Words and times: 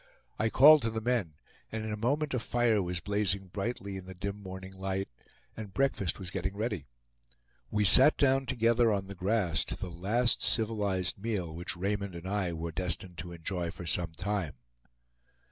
I 0.39 0.49
called 0.49 0.81
to 0.81 0.89
the 0.89 0.99
men, 0.99 1.35
and 1.71 1.85
in 1.85 1.91
a 1.91 1.95
moment 1.95 2.33
a 2.33 2.39
fire 2.39 2.81
was 2.81 2.99
blazing 3.01 3.49
brightly 3.49 3.97
in 3.97 4.07
the 4.07 4.15
dim 4.15 4.41
morning 4.41 4.73
light, 4.73 5.07
and 5.55 5.75
breakfast 5.75 6.17
was 6.17 6.31
getting 6.31 6.57
ready. 6.57 6.87
We 7.69 7.85
sat 7.85 8.17
down 8.17 8.47
together 8.47 8.91
on 8.91 9.05
the 9.05 9.13
grass, 9.13 9.63
to 9.65 9.77
the 9.77 9.91
last 9.91 10.41
civilized 10.41 11.19
meal 11.19 11.53
which 11.53 11.77
Raymond 11.77 12.15
and 12.15 12.27
I 12.27 12.51
were 12.51 12.71
destined 12.71 13.19
to 13.19 13.31
enjoy 13.31 13.69
for 13.69 13.85
some 13.85 14.13
time. 14.13 14.55